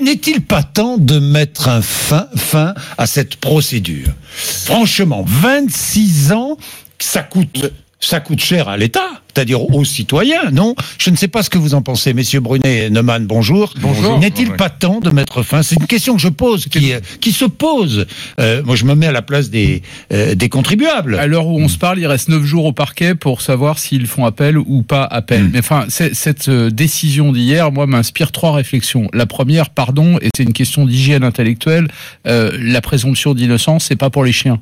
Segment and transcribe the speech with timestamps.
[0.00, 4.08] N'est-il pas temps de mettre un fin, fin à cette procédure?
[4.30, 6.56] Franchement, 26 ans,
[6.98, 10.74] ça coûte, ça coûte cher à l'État, c'est-à-dire aux citoyens, non?
[10.98, 13.74] Je ne sais pas ce que vous en pensez, messieurs Brunet et Neumann, bonjour.
[13.80, 14.18] Bonjour.
[14.18, 15.62] N'est-il pas temps de mettre fin?
[15.62, 18.06] C'est une question que je pose, qui, euh, qui se pose.
[18.40, 21.16] Euh, moi, je me mets à la place des, euh, des contribuables.
[21.16, 24.06] À l'heure où on se parle, il reste 9 jours au parquet pour savoir s'ils
[24.06, 25.44] font appel ou pas appel.
[25.44, 25.50] Mm.
[25.52, 29.08] Mais enfin, cette euh, décision d'hier, moi, m'inspire trois réflexions.
[29.12, 31.88] La première, pardon, et c'est une question d'hygiène intellectuelle,
[32.26, 34.60] euh, la présomption d'innocence, c'est pas pour les chiens.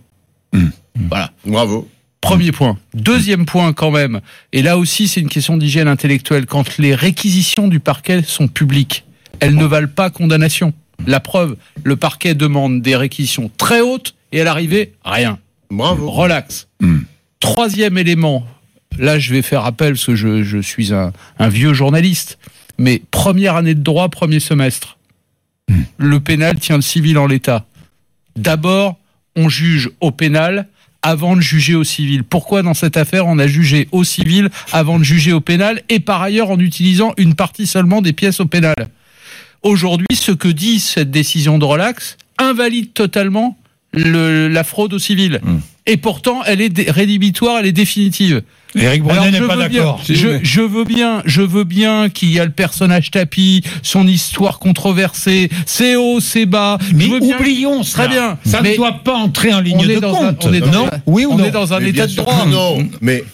[0.53, 0.69] Mm.
[1.11, 1.31] Voilà.
[1.45, 1.89] Bravo.
[2.27, 2.77] Premier point.
[2.93, 4.21] Deuxième point quand même,
[4.53, 9.05] et là aussi c'est une question d'hygiène intellectuelle, quand les réquisitions du parquet sont publiques,
[9.39, 10.73] elles ne valent pas condamnation.
[11.07, 15.39] La preuve, le parquet demande des réquisitions très hautes et à l'arrivée, rien.
[15.71, 16.11] Bravo.
[16.11, 16.67] Relax.
[16.81, 17.03] Hmm.
[17.39, 18.45] Troisième élément,
[18.99, 22.39] là je vais faire appel parce que je, je suis un, un vieux journaliste,
[22.77, 24.99] mais première année de droit, premier semestre.
[25.99, 27.67] Le pénal tient le civil en l'état.
[28.35, 28.97] D'abord,
[29.37, 30.67] on juge au pénal
[31.07, 32.25] avant de juger au civil.
[32.25, 36.01] Pourquoi dans cette affaire on a jugé au civil avant de juger au pénal et
[36.01, 38.75] par ailleurs en utilisant une partie seulement des pièces au pénal?
[39.63, 43.57] Aujourd'hui, ce que dit cette décision de relax invalide totalement
[43.93, 45.41] le- la fraude au civil.
[45.43, 45.59] Mm.
[45.87, 48.43] Et pourtant, elle est rédhibitoire, elle est définitive.
[48.77, 50.01] Éric Alors, Brunet n'est pas d'accord.
[50.09, 54.59] Je, je veux bien, je veux bien qu'il y a le personnage tapis, son histoire
[54.59, 56.79] controversée, c'est haut, c'est bas.
[56.95, 58.05] Mais oublions cela.
[58.05, 58.39] Très bien.
[58.45, 60.45] Ça Mais ne doit pas entrer en ligne on est de dans un- compte.
[60.47, 62.15] on est dans non un- Oui ou on non est dans un Mais état de
[62.15, 62.47] droit.
[62.47, 63.25] Non, mais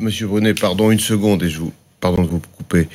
[0.00, 2.88] Monsieur Brunet, pardon une seconde et je vous pardon de vous couper.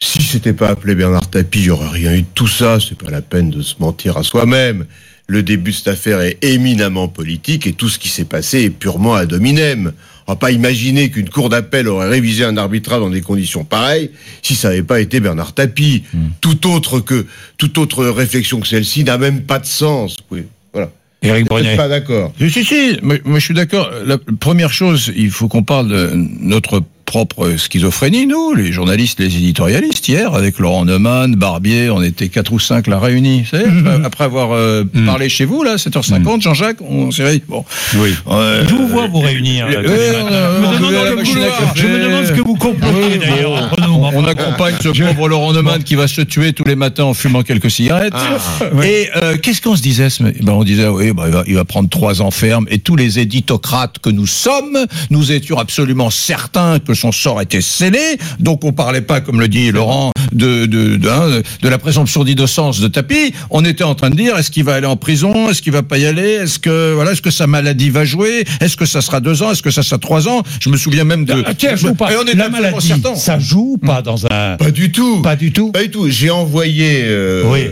[0.00, 2.78] Si c'était pas appelé Bernard Tapie, il y aurait rien eu de tout ça.
[2.80, 4.86] C'est pas la peine de se mentir à soi-même.
[5.28, 8.70] Le début de cette affaire est éminemment politique et tout ce qui s'est passé est
[8.70, 9.92] purement ad hominem.
[10.26, 14.10] On va pas imaginer qu'une cour d'appel aurait révisé un arbitrage dans des conditions pareilles
[14.42, 16.04] si ça n'avait pas été Bernard Tapie.
[16.40, 17.26] Tout autre que
[17.58, 20.18] toute autre réflexion que celle-ci n'a même pas de sens.
[20.30, 20.90] Oui, voilà.
[21.24, 21.76] Éric Vous n'êtes Brunet.
[21.76, 22.32] pas d'accord.
[22.38, 22.98] Si, si, si.
[23.02, 23.90] Moi, moi, je suis d'accord.
[24.04, 26.10] La première chose, il faut qu'on parle de
[26.40, 26.82] notre
[27.16, 30.08] propre schizophrénie, nous, les journalistes, les éditorialistes.
[30.08, 33.40] Hier, avec Laurent Neumann, Barbier, on était quatre ou cinq là réunis.
[33.42, 37.42] Vous savez, après- après avoir euh, parlé chez vous, là, 7h50, Jean-Jacques, on s'est réunis.
[37.46, 37.66] Bon.
[37.96, 38.14] Oui.
[38.30, 39.66] Euh, Je vous vois vous réunir.
[39.66, 41.80] euh, là, euh, Je me on demande a la ce que machine à vous- café.
[41.82, 43.70] Je me demande ce que vous complotez Oui, d'ailleurs
[44.14, 47.42] On accompagne ce pauvre Laurent Neumann qui va se tuer tous les matins en fumant
[47.42, 48.12] quelques cigarettes.
[48.14, 48.38] Ah.
[48.84, 51.54] Et euh, qu'est-ce qu'on se disait ce- ben, On disait, oui, ben, il, va, il
[51.54, 52.66] va prendre trois ans ferme.
[52.70, 54.78] Et tous les éditocrates que nous sommes,
[55.10, 58.18] nous étions absolument certains que son sort était scellé.
[58.40, 62.24] Donc on parlait pas, comme le dit Laurent, de, de, de, hein, de la présomption
[62.24, 63.32] d'innocence de Tapi.
[63.50, 65.48] On était en train de dire, est-ce qu'il va aller en prison?
[65.50, 66.22] Est-ce qu'il va pas y aller?
[66.42, 68.44] Est-ce que voilà, est-ce que sa maladie va jouer?
[68.60, 69.52] Est-ce que ça sera deux ans?
[69.52, 70.42] Est-ce que ça sera trois ans?
[70.60, 71.42] Je me souviens même de...
[71.46, 71.86] Ah, Tiens, je.
[71.88, 74.56] Et on était La maladie, ça joue ou pas dans un.
[74.56, 75.20] Pas du tout.
[75.20, 75.70] Pas du tout.
[75.70, 76.08] Pas du tout.
[76.08, 77.66] J'ai envoyé euh, Oui.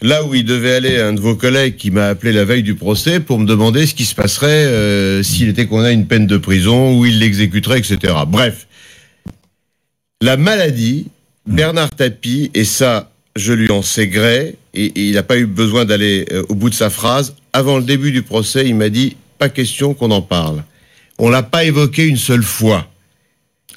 [0.00, 2.74] là où il devait aller un de vos collègues qui m'a appelé la veille du
[2.74, 6.26] procès pour me demander ce qui se passerait euh, s'il était condamné à une peine
[6.26, 7.98] de prison, où il l'exécuterait, etc.
[8.26, 8.66] Bref,
[10.22, 11.08] la maladie,
[11.46, 15.44] Bernard Tapie, et ça, je lui en sais gré, et, et il n'a pas eu
[15.44, 17.34] besoin d'aller euh, au bout de sa phrase.
[17.52, 20.64] Avant le début du procès, il m'a dit pas question qu'on en parle.
[21.18, 22.89] On l'a pas évoqué une seule fois.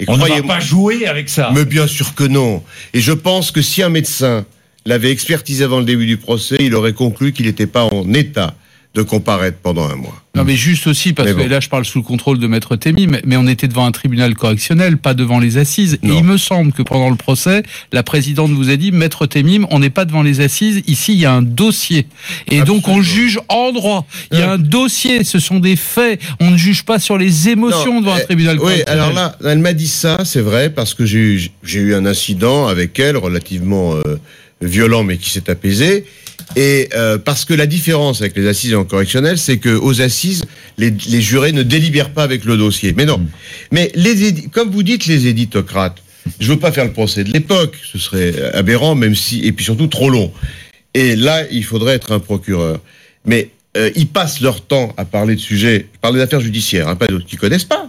[0.00, 1.50] Et On ne va pas jouer avec ça.
[1.54, 2.62] mais bien sûr que non.
[2.92, 4.44] Et je pense que si un médecin
[4.86, 8.54] l'avait expertisé avant le début du procès, il aurait conclu qu'il n'était pas en état
[8.94, 10.14] de comparaître pendant un mois.
[10.36, 13.06] Non, mais juste aussi, parce que là, je parle sous le contrôle de Maître Thémy,
[13.08, 15.94] mais, mais on était devant un tribunal correctionnel, pas devant les assises.
[16.02, 17.62] Et il me semble que pendant le procès,
[17.92, 21.20] la présidente vous a dit, Maître Thémim, on n'est pas devant les assises, ici, il
[21.20, 22.06] y a un dossier.
[22.48, 24.06] Et donc, on juge en droit.
[24.32, 24.52] Il y a Non.
[24.54, 26.20] un dossier, ce sont des faits.
[26.40, 29.00] On ne juge pas sur les émotions Non, devant un eh, tribunal Oui, correctionnel.
[29.00, 32.66] alors là, elle m'a dit ça, c'est vrai, parce que j'ai eu, eu un incident
[32.68, 34.02] avec elle relativement euh,
[34.60, 36.04] violent, mais qui s'est apaisé.
[36.56, 40.44] Et euh, parce que la différence avec les assises en correctionnel, c'est que aux assises,
[40.78, 42.92] les, les jurés ne délibèrent pas avec le dossier.
[42.96, 43.20] Mais non.
[43.72, 45.98] Mais les comme vous dites, les éditocrates.
[46.40, 49.64] Je veux pas faire le procès de l'époque, ce serait aberrant, même si et puis
[49.64, 50.32] surtout trop long.
[50.94, 52.80] Et là, il faudrait être un procureur.
[53.26, 56.88] Mais euh, ils passent leur temps à parler de sujets, je parle des affaires judiciaires,
[56.88, 57.88] hein, pas d'autres qui connaissent pas.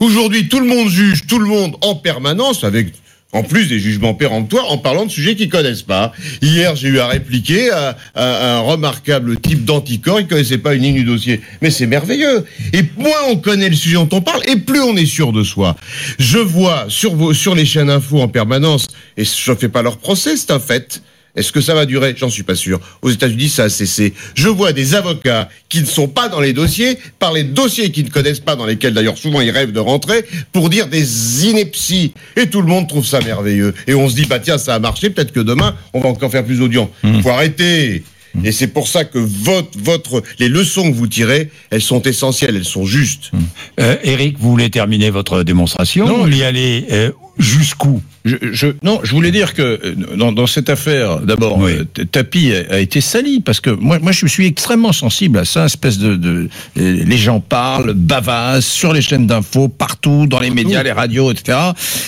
[0.00, 2.92] Aujourd'hui, tout le monde juge tout le monde en permanence avec
[3.34, 6.12] en plus des jugements péremptoires en parlant de sujets qu'ils connaissent pas.
[6.40, 10.94] Hier, j'ai eu à répliquer à, un remarquable type d'anticorps, il connaissait pas une ligne
[10.94, 11.40] du dossier.
[11.60, 12.46] Mais c'est merveilleux.
[12.72, 15.42] Et moins on connaît le sujet dont on parle, et plus on est sûr de
[15.42, 15.76] soi.
[16.18, 18.86] Je vois sur vos, sur les chaînes info en permanence,
[19.16, 21.02] et je fais pas leur procès, c'est un fait.
[21.36, 22.14] Est-ce que ça va durer?
[22.16, 22.80] J'en suis pas sûr.
[23.02, 24.14] Aux États-Unis, ça a cessé.
[24.34, 28.04] Je vois des avocats qui ne sont pas dans les dossiers, par les dossiers qu'ils
[28.04, 32.12] ne connaissent pas, dans lesquels d'ailleurs souvent ils rêvent de rentrer, pour dire des inepties.
[32.36, 33.74] Et tout le monde trouve ça merveilleux.
[33.86, 36.30] Et on se dit, bah tiens, ça a marché, peut-être que demain, on va encore
[36.30, 36.88] faire plus d'audience.
[37.02, 37.22] Mmh.
[37.22, 38.04] Faut arrêter.
[38.42, 42.56] Et c'est pour ça que votre, votre, les leçons que vous tirez, elles sont essentielles,
[42.56, 43.30] elles sont justes.
[43.78, 46.06] Euh, Eric, vous voulez terminer votre démonstration?
[46.06, 50.32] Non, Vous voulez aller euh, jusqu'où Je, je- non, je voulais dire que euh, dans,
[50.32, 51.72] dans cette affaire, d'abord, Oui.
[51.72, 55.44] euh, Tapi a, a été sali parce que moi, moi, je suis extrêmement sensible à
[55.44, 56.48] ça, espèce de, de
[56.78, 61.30] euh, les gens parlent, bavassent sur les chaînes d'infos, partout, dans les médias, les radios,
[61.32, 61.58] etc.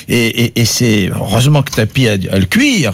[0.08, 2.93] Et, et, et c'est heureusement que Tapi a, a le cuir,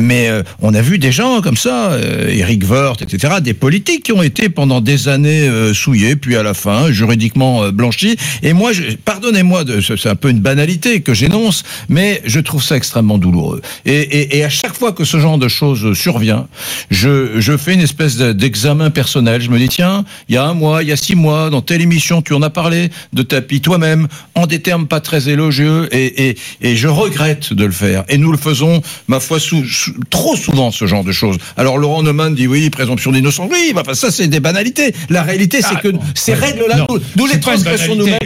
[0.00, 4.04] mais euh, on a vu des gens comme ça, euh, Eric Woerth, etc., des politiques
[4.04, 8.16] qui ont été pendant des années euh, souillés, puis à la fin juridiquement euh, blanchis.
[8.42, 8.70] Et moi,
[9.04, 13.60] pardonnez-moi, c'est un peu une banalité que j'énonce, mais je trouve ça extrêmement douloureux.
[13.84, 16.46] Et, et, et à chaque fois que ce genre de choses survient,
[16.90, 19.40] je, je fais une espèce de- d'examen personnel.
[19.42, 21.60] Je me dis, tiens, il y a un mois, il y a six mois, dans
[21.62, 25.88] telle émission, tu en as parlé de tapis toi-même, en des termes pas très élogieux,
[25.92, 28.04] et, et, et je regrette de le faire.
[28.08, 31.36] Et nous le faisons, ma foi, sous, sous- trop souvent, ce genre de choses.
[31.56, 34.94] Alors Laurent Neumann dit, oui, présomption d'innocence, oui, bah, enfin, ça c'est des banalités.
[35.10, 38.18] La réalité, c'est que ces règles-là, nous, nous les transgressons nous-mêmes.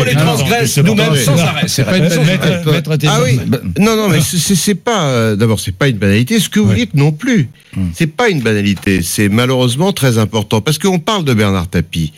[0.00, 1.64] On les transgresse nous-mêmes sans arrêt.
[1.68, 2.79] C'est pas une vrai.
[3.08, 3.36] Ah oui.
[3.78, 5.06] Non, non, mais c'est- pas.
[5.10, 6.38] euh, D'abord, c'est pas une banalité.
[6.40, 7.48] Ce que vous dites non plus,
[7.94, 9.02] c'est pas une banalité.
[9.02, 12.12] C'est malheureusement très important parce qu'on parle de Bernard Tapie.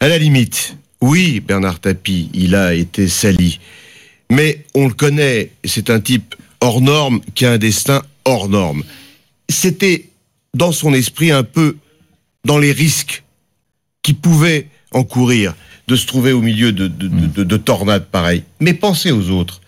[0.00, 3.58] À la limite, oui, Bernard Tapie, il a été sali,
[4.30, 5.50] mais on le connaît.
[5.64, 8.82] C'est un type hors norme qui a un destin hors norme.
[9.48, 10.06] C'était
[10.54, 11.76] dans son esprit un peu
[12.44, 13.22] dans les risques
[14.02, 15.54] qu'il pouvait encourir
[15.88, 18.42] de se trouver au milieu de, de, de- de- de tornades pareilles.
[18.60, 19.60] Mais pensez aux autres.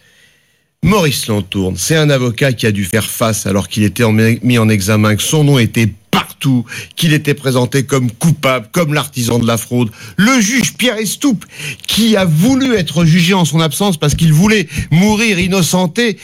[0.90, 4.02] Maurice Lantourne, c'est un avocat qui a dû faire face alors qu'il était
[4.42, 6.64] mis en examen, que son nom était partout,
[6.96, 9.90] qu'il était présenté comme coupable, comme l'artisan de la fraude.
[10.16, 11.44] Le juge Pierre Estoupe,
[11.86, 16.18] qui a voulu être jugé en son absence parce qu'il voulait mourir innocenté,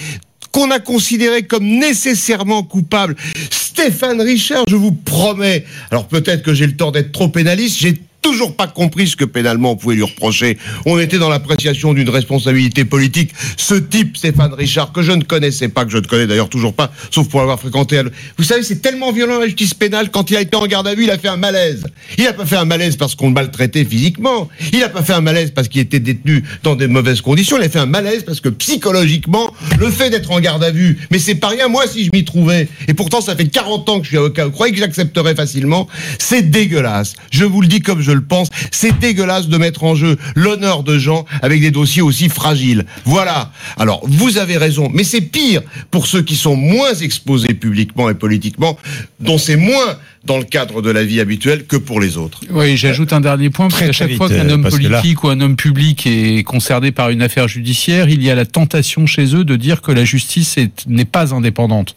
[0.52, 3.14] qu'on a considéré comme nécessairement coupable.
[3.50, 8.00] Stéphane Richard, je vous promets, alors peut-être que j'ai le tort d'être trop pénaliste, j'ai
[8.26, 10.58] toujours pas compris ce que pénalement on pouvait lui reprocher.
[10.84, 13.30] On était dans l'appréciation d'une responsabilité politique.
[13.56, 16.74] Ce type, Stéphane Richard, que je ne connaissais pas, que je ne connais d'ailleurs toujours
[16.74, 18.02] pas, sauf pour avoir fréquenté.
[18.36, 20.10] Vous savez, c'est tellement violent la justice pénale.
[20.10, 21.84] Quand il a été en garde à vue, il a fait un malaise.
[22.18, 24.48] Il n'a pas fait un malaise parce qu'on le maltraitait physiquement.
[24.72, 27.58] Il n'a pas fait un malaise parce qu'il était détenu dans des mauvaises conditions.
[27.58, 30.98] Il a fait un malaise parce que psychologiquement, le fait d'être en garde à vue,
[31.12, 32.66] mais c'est pas rien, moi, si je m'y trouvais.
[32.88, 34.46] Et pourtant, ça fait 40 ans que je suis avocat.
[34.46, 35.86] Vous croyez que j'accepterais facilement?
[36.18, 37.14] C'est dégueulasse.
[37.30, 38.48] Je vous le dis comme je le pense.
[38.70, 42.84] C'est dégueulasse de mettre en jeu l'honneur de gens avec des dossiers aussi fragiles.
[43.04, 43.52] Voilà.
[43.76, 44.90] Alors, vous avez raison.
[44.92, 48.78] Mais c'est pire pour ceux qui sont moins exposés publiquement et politiquement,
[49.20, 52.40] dont c'est moins dans le cadre de la vie habituelle que pour les autres.
[52.50, 55.22] Oui, j'ajoute un dernier point, parce qu'à chaque vite, fois qu'un euh, homme là- politique
[55.22, 59.06] ou un homme public est concerné par une affaire judiciaire, il y a la tentation
[59.06, 61.94] chez eux de dire que la justice est- n'est pas indépendante.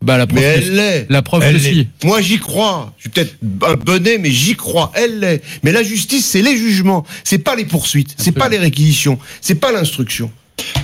[0.00, 1.06] Bah, la preuve, Mais elle l'est.
[1.10, 1.72] la preuve Elle que l'est.
[1.72, 1.88] si.
[2.04, 2.94] Moi, j'y crois.
[2.98, 3.34] Je suis peut-être
[3.66, 4.92] un bonnet, mais j'y crois.
[4.94, 5.42] Elle l'est.
[5.64, 7.04] Mais la justice, c'est les jugements.
[7.24, 8.14] C'est pas les poursuites.
[8.16, 9.18] C'est pas les réquisitions.
[9.40, 10.30] C'est pas l'instruction.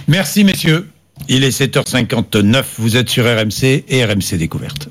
[0.09, 0.89] Merci messieurs.
[1.29, 4.89] Il est 7h59, vous êtes sur RMC et RMC Découverte.